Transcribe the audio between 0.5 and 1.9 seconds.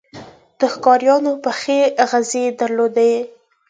د ښکاریانو پخې